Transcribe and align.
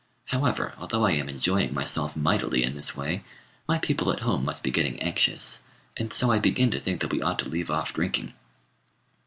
However, 0.29 0.73
although 0.79 1.05
I 1.05 1.11
am 1.11 1.29
enjoying 1.29 1.75
myself 1.75 2.15
mightily 2.17 2.63
in 2.63 2.73
this 2.73 2.97
way, 2.97 3.23
my 3.67 3.77
people 3.77 4.11
at 4.11 4.21
home 4.21 4.43
must 4.43 4.63
be 4.63 4.71
getting 4.71 4.99
anxious, 4.99 5.61
and 5.95 6.11
so 6.11 6.31
I 6.31 6.39
begin 6.39 6.71
to 6.71 6.79
think 6.79 7.01
that 7.01 7.11
we 7.11 7.21
ought 7.21 7.37
to 7.37 7.45
leave 7.47 7.69
off 7.69 7.93
drinking." 7.93 8.33